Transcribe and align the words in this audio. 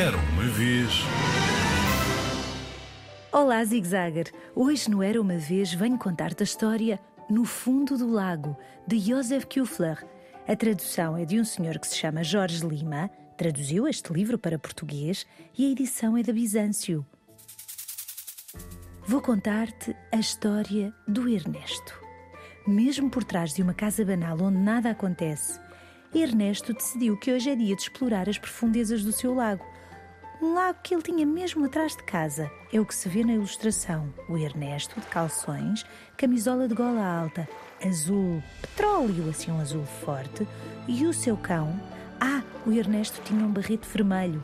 Era 0.00 0.16
uma 0.16 0.44
vez. 0.44 0.92
Olá, 3.32 3.64
Zig 3.64 3.84
Zagger. 3.84 4.30
Hoje 4.54 4.88
no 4.88 5.02
Era 5.02 5.20
uma 5.20 5.36
Vez 5.38 5.74
venho 5.74 5.98
contar-te 5.98 6.40
a 6.40 6.44
história 6.44 7.00
No 7.28 7.44
Fundo 7.44 7.98
do 7.98 8.08
Lago, 8.08 8.56
de 8.86 8.96
Joseph 8.96 9.46
Kufler. 9.46 10.06
A 10.46 10.54
tradução 10.54 11.16
é 11.16 11.24
de 11.24 11.40
um 11.40 11.44
senhor 11.44 11.80
que 11.80 11.88
se 11.88 11.96
chama 11.96 12.22
Jorge 12.22 12.64
Lima, 12.64 13.10
traduziu 13.36 13.88
este 13.88 14.12
livro 14.12 14.38
para 14.38 14.56
português 14.56 15.26
e 15.58 15.66
a 15.66 15.70
edição 15.72 16.16
é 16.16 16.22
da 16.22 16.32
Bizâncio. 16.32 17.04
Vou 19.04 19.20
contar-te 19.20 19.96
a 20.12 20.16
história 20.18 20.94
do 21.08 21.28
Ernesto. 21.28 21.92
Mesmo 22.68 23.10
por 23.10 23.24
trás 23.24 23.52
de 23.52 23.62
uma 23.62 23.74
casa 23.74 24.04
banal 24.04 24.38
onde 24.40 24.58
nada 24.58 24.90
acontece, 24.90 25.58
Ernesto 26.14 26.72
decidiu 26.72 27.16
que 27.16 27.32
hoje 27.32 27.50
é 27.50 27.56
dia 27.56 27.74
de 27.74 27.82
explorar 27.82 28.28
as 28.28 28.38
profundezas 28.38 29.02
do 29.02 29.10
seu 29.10 29.34
lago. 29.34 29.66
Um 30.40 30.54
lago 30.54 30.78
que 30.84 30.94
ele 30.94 31.02
tinha 31.02 31.26
mesmo 31.26 31.64
atrás 31.64 31.96
de 31.96 32.02
casa. 32.04 32.48
É 32.72 32.78
o 32.78 32.86
que 32.86 32.94
se 32.94 33.08
vê 33.08 33.24
na 33.24 33.32
ilustração. 33.32 34.14
O 34.28 34.38
Ernesto, 34.38 35.00
de 35.00 35.06
calções, 35.08 35.84
camisola 36.16 36.68
de 36.68 36.74
gola 36.76 37.04
alta, 37.04 37.48
azul 37.84 38.40
petróleo, 38.60 39.28
assim 39.28 39.50
um 39.50 39.60
azul 39.60 39.84
forte, 39.84 40.46
e 40.86 41.04
o 41.06 41.12
seu 41.12 41.36
cão. 41.36 41.80
Ah, 42.20 42.42
o 42.64 42.70
Ernesto 42.70 43.20
tinha 43.24 43.44
um 43.44 43.50
barrete 43.50 43.88
vermelho. 43.88 44.42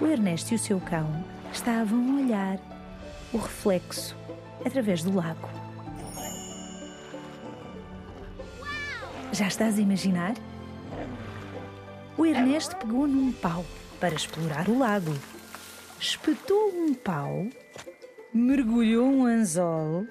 O 0.00 0.06
Ernesto 0.06 0.52
e 0.52 0.54
o 0.54 0.58
seu 0.58 0.78
cão 0.78 1.24
estavam 1.52 1.98
a 1.98 2.20
olhar 2.22 2.58
o 3.32 3.38
reflexo 3.38 4.16
através 4.64 5.02
do 5.02 5.12
lago. 5.12 5.48
Já 9.32 9.48
estás 9.48 9.80
a 9.80 9.82
imaginar? 9.82 10.34
O 12.16 12.24
Ernesto 12.24 12.76
pegou 12.76 13.08
num 13.08 13.32
pau 13.32 13.64
para 13.96 14.14
explorar 14.14 14.68
o 14.68 14.78
lago. 14.78 15.12
Espetou 15.98 16.68
um 16.68 16.94
pau, 16.94 17.46
mergulhou 18.32 19.06
um 19.06 19.26
anzol, 19.26 20.06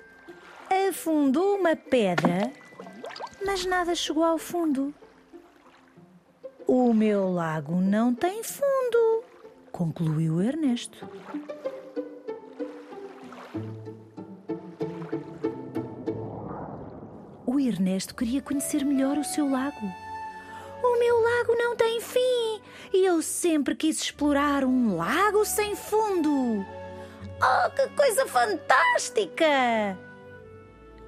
afundou 0.89 1.57
uma 1.59 1.75
pedra, 1.75 2.51
mas 3.45 3.65
nada 3.65 3.93
chegou 3.93 4.23
ao 4.23 4.37
fundo. 4.37 4.93
O 6.67 6.93
meu 6.93 7.31
lago 7.31 7.75
não 7.75 8.15
tem 8.15 8.43
fundo, 8.43 9.23
concluiu 9.71 10.41
Ernesto. 10.41 11.07
O 17.45 17.59
Ernesto 17.59 18.15
queria 18.15 18.41
conhecer 18.41 18.83
melhor 18.83 19.17
o 19.17 19.23
seu 19.23 19.49
lago. 19.49 19.85
O 20.83 20.99
meu 20.99 21.21
lago 21.21 21.55
não 21.55 21.75
tem 21.75 22.01
fim 22.01 22.54
e 22.95 23.05
eu 23.05 23.21
sempre 23.21 23.75
quis 23.75 24.01
explorar 24.01 24.63
um 24.63 24.95
lago 24.95 25.43
sem 25.43 25.75
fundo. 25.75 26.65
Oh, 27.41 27.69
que 27.71 27.87
coisa 27.89 28.25
fantástica! 28.25 29.97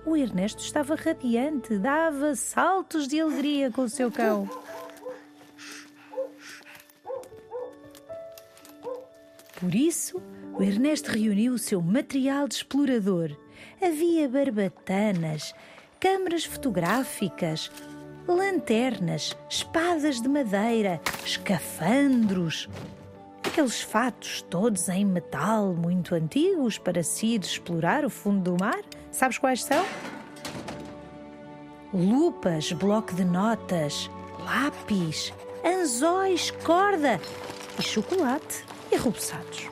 O 0.05 0.16
Ernesto 0.16 0.61
estava 0.61 0.95
radiante, 0.95 1.77
dava 1.77 2.35
saltos 2.35 3.07
de 3.07 3.21
alegria 3.21 3.71
com 3.71 3.83
o 3.83 3.89
seu 3.89 4.11
cão. 4.11 4.49
Por 9.59 9.73
isso, 9.73 10.22
o 10.53 10.61
Ernesto 10.61 11.11
reuniu 11.11 11.53
o 11.53 11.57
seu 11.57 11.81
material 11.81 12.47
de 12.47 12.55
explorador. 12.55 13.31
Havia 13.81 14.27
barbatanas, 14.27 15.55
câmaras 15.99 16.44
fotográficas, 16.44 17.72
lanternas, 18.33 19.38
espadas 19.50 20.22
de 20.22 20.28
madeira, 20.28 21.00
escafandros. 21.25 22.69
Aqueles 23.44 23.81
fatos 23.81 24.42
todos 24.44 24.89
em 24.89 25.06
metal 25.06 25.73
muito 25.73 26.14
antigos 26.14 26.78
para 26.78 27.02
se 27.02 27.28
ir 27.28 27.42
explorar 27.42 28.06
o 28.06 28.09
fundo 28.09 28.52
do 28.52 28.64
mar. 28.64 28.81
Sabes 29.12 29.38
quais 29.38 29.63
são? 29.63 29.85
Lupas, 31.94 32.72
bloco 32.74 33.16
de 33.16 33.24
notas, 33.24 34.09
lápis, 34.40 35.34
anzóis, 35.66 36.51
corda 36.51 37.19
e 37.80 37.81
chocolate 37.81 38.66
enrubesçados. 38.91 39.69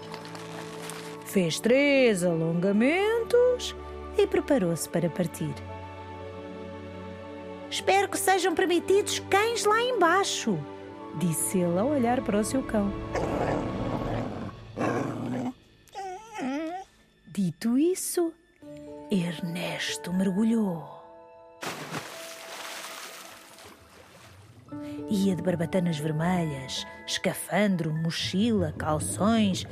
Fez 1.26 1.60
três 1.60 2.24
alongamentos 2.24 3.76
e 4.18 4.26
preparou-se 4.26 4.88
para 4.88 5.10
partir. 5.10 5.54
Espero 7.76 8.08
que 8.08 8.18
sejam 8.18 8.56
permitidos 8.56 9.20
cães 9.30 9.66
lá 9.66 9.82
embaixo, 9.82 10.58
disse 11.16 11.58
ele 11.58 11.78
ao 11.78 11.90
olhar 11.90 12.22
para 12.22 12.40
o 12.40 12.44
seu 12.44 12.64
cão. 12.64 12.90
Dito 17.28 17.78
isso, 17.78 18.32
Ernesto 19.12 20.14
mergulhou. 20.14 20.95
Ia 25.10 25.36
de 25.36 25.42
barbatanas 25.42 26.00
vermelhas, 26.00 26.86
escafandro, 27.06 27.94
mochila, 27.94 28.74
calções 28.76 29.68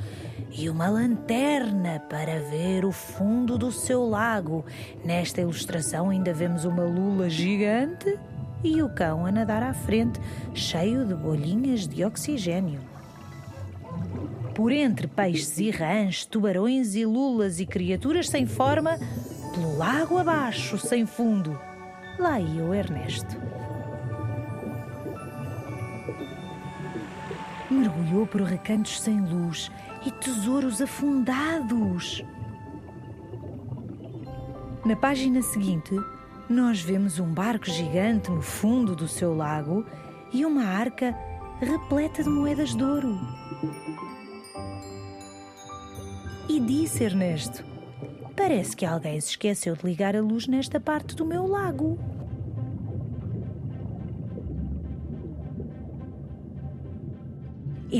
e 0.50 0.68
uma 0.70 0.88
lanterna 0.88 1.98
para 2.08 2.38
ver 2.38 2.84
o 2.84 2.92
fundo 2.92 3.58
do 3.58 3.72
seu 3.72 4.08
lago. 4.08 4.64
Nesta 5.04 5.40
ilustração 5.40 6.10
ainda 6.10 6.32
vemos 6.32 6.64
uma 6.64 6.84
lula 6.84 7.28
gigante 7.28 8.16
e 8.62 8.80
o 8.80 8.88
cão 8.88 9.26
a 9.26 9.32
nadar 9.32 9.62
à 9.62 9.74
frente, 9.74 10.20
cheio 10.54 11.04
de 11.04 11.14
bolhinhas 11.14 11.86
de 11.86 12.04
oxigênio. 12.04 12.80
Por 14.54 14.70
entre 14.70 15.08
peixes 15.08 15.58
e 15.58 15.68
rãs, 15.70 16.24
tubarões 16.24 16.94
e 16.94 17.04
lulas 17.04 17.58
e 17.58 17.66
criaturas 17.66 18.28
sem 18.28 18.46
forma, 18.46 18.98
pelo 19.52 19.76
lago 19.76 20.16
abaixo, 20.16 20.78
sem 20.78 21.04
fundo, 21.04 21.58
lá 22.18 22.40
ia 22.40 22.64
o 22.64 22.72
Ernesto. 22.72 23.36
Mergulhou 27.74 28.26
por 28.26 28.40
recantos 28.42 29.00
sem 29.00 29.20
luz 29.20 29.70
e 30.06 30.10
tesouros 30.10 30.80
afundados. 30.80 32.24
Na 34.84 34.96
página 34.96 35.42
seguinte, 35.42 35.94
nós 36.48 36.80
vemos 36.80 37.18
um 37.18 37.32
barco 37.32 37.66
gigante 37.66 38.30
no 38.30 38.42
fundo 38.42 38.94
do 38.94 39.08
seu 39.08 39.34
lago 39.34 39.84
e 40.32 40.44
uma 40.44 40.64
arca 40.64 41.16
repleta 41.60 42.22
de 42.22 42.28
moedas 42.28 42.74
de 42.74 42.84
ouro. 42.84 43.18
E 46.48 46.60
disse 46.60 47.04
Ernesto: 47.04 47.64
Parece 48.36 48.76
que 48.76 48.84
alguém 48.84 49.20
se 49.20 49.30
esqueceu 49.30 49.74
de 49.74 49.86
ligar 49.86 50.14
a 50.14 50.20
luz 50.20 50.46
nesta 50.46 50.78
parte 50.78 51.16
do 51.16 51.24
meu 51.24 51.46
lago. 51.46 51.98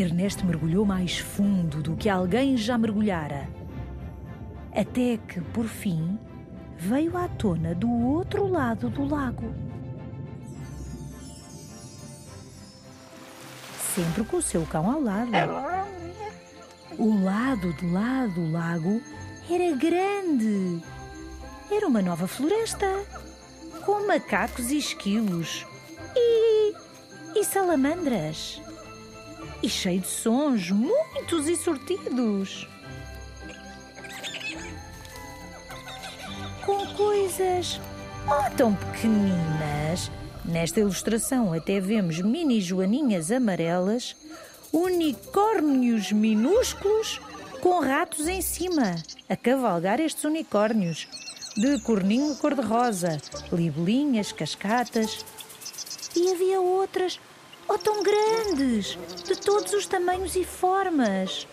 Ernesto 0.00 0.44
mergulhou 0.44 0.84
mais 0.84 1.18
fundo 1.18 1.80
do 1.80 1.94
que 1.94 2.08
alguém 2.08 2.56
já 2.56 2.76
mergulhara. 2.76 3.48
Até 4.74 5.16
que, 5.18 5.40
por 5.40 5.66
fim, 5.66 6.18
veio 6.76 7.16
à 7.16 7.28
tona 7.28 7.76
do 7.76 7.88
outro 7.88 8.48
lado 8.48 8.90
do 8.90 9.04
lago. 9.04 9.54
Sempre 13.94 14.24
com 14.24 14.38
o 14.38 14.42
seu 14.42 14.66
cão 14.66 14.90
ao 14.90 15.00
lado. 15.00 15.30
O 16.98 17.22
lado 17.22 17.72
de 17.74 17.86
lá 17.86 18.26
do 18.26 18.50
lago 18.50 19.00
era 19.48 19.76
grande. 19.76 20.82
Era 21.70 21.86
uma 21.86 22.02
nova 22.02 22.26
floresta, 22.26 22.88
com 23.84 24.08
macacos 24.08 24.72
e 24.72 24.78
esquilos 24.78 25.64
e, 26.16 26.74
e 27.36 27.44
salamandras 27.44 28.63
e 29.64 29.68
cheio 29.68 30.00
de 30.00 30.06
sons, 30.08 30.70
muitos 30.70 31.48
e 31.48 31.56
sortidos. 31.56 32.68
Com 36.66 36.86
coisas 36.88 37.80
oh, 38.28 38.56
tão 38.56 38.74
pequeninas. 38.74 40.10
Nesta 40.44 40.80
ilustração 40.80 41.54
até 41.54 41.80
vemos 41.80 42.20
mini 42.20 42.60
joaninhas 42.60 43.30
amarelas, 43.30 44.14
unicórnios 44.70 46.12
minúsculos 46.12 47.18
com 47.62 47.80
ratos 47.80 48.28
em 48.28 48.42
cima, 48.42 48.96
a 49.30 49.34
cavalgar 49.34 49.98
estes 49.98 50.24
unicórnios, 50.24 51.08
de 51.56 51.80
corninho 51.84 52.36
cor-de-rosa, 52.36 53.16
libelinhas, 53.50 54.30
cascatas. 54.30 55.24
E 56.14 56.32
havia 56.32 56.60
outras 56.60 57.18
oh 57.68 57.78
tão 57.78 58.02
grandes, 58.02 58.98
de 59.24 59.36
todos 59.36 59.72
os 59.72 59.86
tamanhos 59.86 60.36
e 60.36 60.44
formas. 60.44 61.46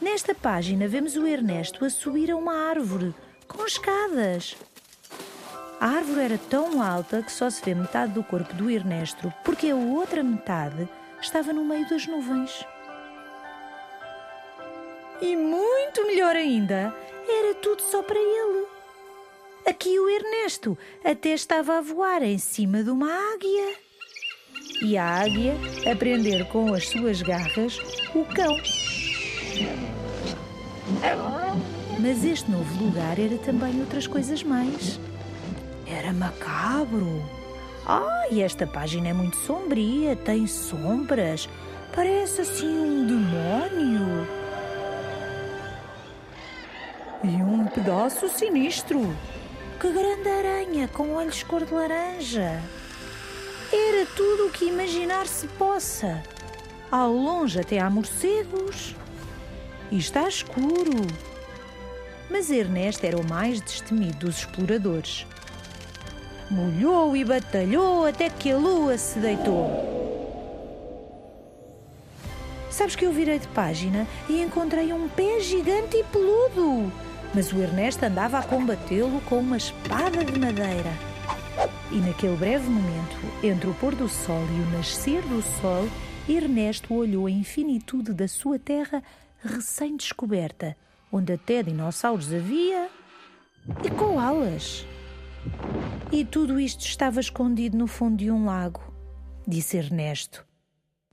Nesta 0.00 0.34
página 0.34 0.86
vemos 0.86 1.16
o 1.16 1.26
Ernesto 1.26 1.84
a 1.84 1.90
subir 1.90 2.30
a 2.30 2.36
uma 2.36 2.54
árvore 2.68 3.14
com 3.48 3.64
escadas. 3.66 4.56
A 5.80 5.86
árvore 5.86 6.20
era 6.20 6.38
tão 6.38 6.82
alta 6.82 7.22
que 7.22 7.32
só 7.32 7.50
se 7.50 7.64
vê 7.64 7.74
metade 7.74 8.12
do 8.12 8.22
corpo 8.22 8.54
do 8.54 8.70
Ernesto, 8.70 9.32
porque 9.44 9.70
a 9.70 9.76
outra 9.76 10.22
metade 10.22 10.88
estava 11.20 11.52
no 11.52 11.64
meio 11.64 11.88
das 11.88 12.06
nuvens. 12.06 12.64
E 15.20 15.36
muito 15.36 16.06
melhor 16.06 16.36
ainda, 16.36 16.94
era 17.28 17.54
tudo 17.54 17.82
só 17.82 18.02
para 18.02 18.18
ele. 18.18 18.77
Aqui 19.68 19.98
o 19.98 20.08
Ernesto 20.08 20.78
até 21.04 21.34
estava 21.34 21.76
a 21.76 21.82
voar 21.82 22.22
em 22.22 22.38
cima 22.38 22.82
de 22.82 22.88
uma 22.88 23.12
águia. 23.34 23.74
E 24.80 24.96
a 24.96 25.04
águia 25.04 25.54
a 25.92 25.94
prender 25.94 26.48
com 26.48 26.72
as 26.72 26.88
suas 26.88 27.20
garras 27.20 27.78
o 28.14 28.24
cão. 28.24 28.56
Mas 32.00 32.24
este 32.24 32.50
novo 32.50 32.82
lugar 32.82 33.18
era 33.18 33.36
também 33.36 33.78
outras 33.80 34.06
coisas 34.06 34.42
mais. 34.42 34.98
Era 35.86 36.14
macabro. 36.14 37.22
Ai, 37.84 38.40
esta 38.40 38.66
página 38.66 39.08
é 39.08 39.12
muito 39.12 39.36
sombria, 39.36 40.16
tem 40.16 40.46
sombras. 40.46 41.46
Parece 41.94 42.40
assim 42.40 42.66
um 42.66 43.06
demónio. 43.06 44.26
E 47.22 47.42
um 47.42 47.66
pedaço 47.66 48.30
sinistro. 48.30 49.14
Que 49.80 49.92
grande 49.92 50.28
aranha 50.28 50.88
com 50.88 51.14
olhos 51.14 51.44
cor 51.44 51.64
de 51.64 51.72
laranja. 51.72 52.60
Era 53.72 54.06
tudo 54.16 54.46
o 54.46 54.50
que 54.50 54.64
imaginar 54.64 55.28
se 55.28 55.46
possa. 55.46 56.20
Ao 56.90 57.12
longe 57.12 57.60
até 57.60 57.78
há 57.78 57.88
morcegos. 57.88 58.96
E 59.88 59.98
está 59.98 60.26
escuro. 60.26 61.06
Mas 62.28 62.50
Ernesto 62.50 63.06
era 63.06 63.16
o 63.16 63.28
mais 63.28 63.60
destemido 63.60 64.26
dos 64.26 64.38
exploradores. 64.38 65.24
Molhou 66.50 67.16
e 67.16 67.24
batalhou 67.24 68.04
até 68.04 68.28
que 68.28 68.50
a 68.50 68.56
lua 68.56 68.98
se 68.98 69.20
deitou. 69.20 69.70
Sabes 72.68 72.96
que 72.96 73.04
eu 73.04 73.12
virei 73.12 73.38
de 73.38 73.46
página 73.48 74.08
e 74.28 74.42
encontrei 74.42 74.92
um 74.92 75.08
pé 75.08 75.38
gigante 75.38 75.98
e 75.98 76.04
peludo. 76.04 76.92
Mas 77.34 77.52
o 77.52 77.60
Ernesto 77.60 78.04
andava 78.04 78.38
a 78.38 78.42
combatê-lo 78.42 79.20
com 79.22 79.38
uma 79.38 79.56
espada 79.56 80.24
de 80.24 80.38
madeira. 80.38 80.92
E 81.90 81.96
naquele 81.96 82.36
breve 82.36 82.68
momento, 82.68 83.16
entre 83.42 83.68
o 83.68 83.74
pôr 83.74 83.94
do 83.94 84.08
sol 84.08 84.42
e 84.42 84.60
o 84.60 84.76
nascer 84.76 85.22
do 85.22 85.42
sol, 85.42 85.88
Ernesto 86.28 86.94
olhou 86.94 87.26
a 87.26 87.30
infinitude 87.30 88.12
da 88.12 88.28
sua 88.28 88.58
terra 88.58 89.02
recém-descoberta, 89.42 90.76
onde 91.10 91.32
até 91.32 91.62
dinossauros 91.62 92.32
havia 92.32 92.88
e 93.84 93.90
koalas. 93.90 94.86
E 96.12 96.24
tudo 96.24 96.58
isto 96.58 96.84
estava 96.84 97.20
escondido 97.20 97.76
no 97.76 97.86
fundo 97.86 98.16
de 98.16 98.30
um 98.30 98.44
lago, 98.44 98.82
disse 99.46 99.76
Ernesto. 99.76 100.44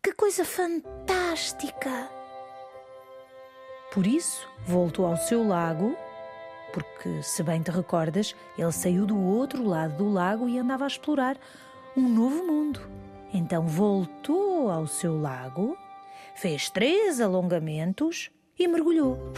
Que 0.04 0.14
coisa 0.14 0.46
fantástica! 0.46 2.10
Por 3.94 4.06
isso, 4.06 4.48
voltou 4.68 5.06
ao 5.06 5.16
seu 5.16 5.48
lago, 5.48 5.96
porque, 6.74 7.22
se 7.22 7.44
bem 7.44 7.62
te 7.62 7.72
recordas, 7.72 8.36
ele 8.58 8.72
saiu 8.72 9.06
do 9.06 9.20
outro 9.20 9.64
lado 9.64 9.98
do 9.98 10.10
lago 10.10 10.48
e 10.50 10.58
andava 10.58 10.84
a 10.84 10.88
explorar 10.88 11.38
um 11.96 12.08
novo 12.08 12.46
mundo. 12.46 12.80
Então 13.34 13.68
voltou 13.68 14.70
ao 14.70 14.88
seu 14.88 15.20
lago, 15.20 15.78
fez 16.36 16.70
três 16.70 17.20
alongamentos 17.20 18.30
e 18.58 18.68
mergulhou. 18.68 19.34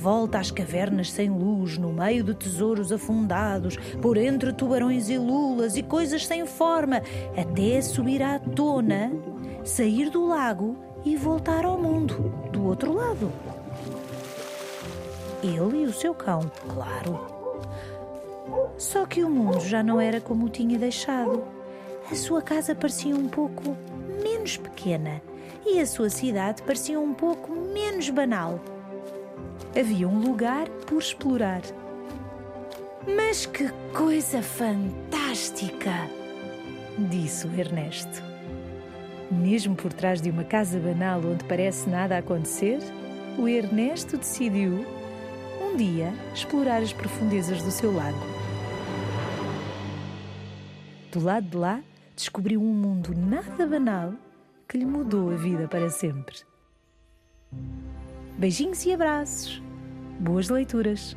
Volta 0.00 0.38
às 0.38 0.50
cavernas 0.50 1.12
sem 1.12 1.28
luz, 1.28 1.76
no 1.76 1.92
meio 1.92 2.24
de 2.24 2.32
tesouros 2.32 2.90
afundados, 2.90 3.76
por 4.00 4.16
entre 4.16 4.50
tubarões 4.50 5.10
e 5.10 5.18
lulas 5.18 5.76
e 5.76 5.82
coisas 5.82 6.26
sem 6.26 6.46
forma, 6.46 7.02
até 7.36 7.82
subir 7.82 8.22
à 8.22 8.38
tona, 8.38 9.12
sair 9.62 10.08
do 10.08 10.26
lago 10.26 10.74
e 11.04 11.16
voltar 11.16 11.66
ao 11.66 11.78
mundo, 11.78 12.32
do 12.50 12.64
outro 12.64 12.94
lado. 12.94 13.30
Ele 15.42 15.82
e 15.82 15.86
o 15.86 15.92
seu 15.92 16.14
cão, 16.14 16.50
claro. 16.66 17.20
Só 18.78 19.04
que 19.04 19.22
o 19.22 19.28
mundo 19.28 19.60
já 19.60 19.82
não 19.82 20.00
era 20.00 20.18
como 20.18 20.46
o 20.46 20.48
tinha 20.48 20.78
deixado. 20.78 21.44
A 22.10 22.14
sua 22.14 22.40
casa 22.40 22.74
parecia 22.74 23.14
um 23.14 23.28
pouco 23.28 23.76
menos 24.22 24.56
pequena 24.56 25.20
e 25.64 25.78
a 25.78 25.86
sua 25.86 26.08
cidade 26.08 26.62
parecia 26.62 26.98
um 26.98 27.12
pouco 27.12 27.52
menos 27.52 28.08
banal 28.08 28.58
havia 29.78 30.08
um 30.08 30.18
lugar 30.18 30.68
por 30.86 30.98
explorar. 30.98 31.62
Mas 33.06 33.46
que 33.46 33.68
coisa 33.94 34.42
fantástica! 34.42 36.08
disse 36.98 37.46
o 37.46 37.54
Ernesto. 37.58 38.22
Mesmo 39.30 39.76
por 39.76 39.92
trás 39.92 40.20
de 40.20 40.30
uma 40.30 40.44
casa 40.44 40.78
banal 40.78 41.20
onde 41.24 41.44
parece 41.44 41.88
nada 41.88 42.18
acontecer, 42.18 42.78
o 43.38 43.48
Ernesto 43.48 44.18
decidiu, 44.18 44.84
um 45.62 45.76
dia, 45.76 46.12
explorar 46.34 46.82
as 46.82 46.92
profundezas 46.92 47.62
do 47.62 47.70
seu 47.70 47.94
lago. 47.94 48.18
Do 51.12 51.20
lado 51.20 51.48
de 51.48 51.56
lá, 51.56 51.80
descobriu 52.16 52.60
um 52.60 52.74
mundo 52.74 53.14
nada 53.16 53.66
banal 53.66 54.14
que 54.68 54.76
lhe 54.76 54.84
mudou 54.84 55.30
a 55.30 55.36
vida 55.36 55.66
para 55.68 55.90
sempre. 55.90 56.36
Beijinhos 58.40 58.86
e 58.86 58.92
abraços. 58.94 59.62
Boas 60.18 60.48
leituras! 60.48 61.14